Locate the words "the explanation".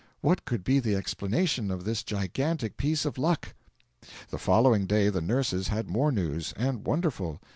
0.79-1.69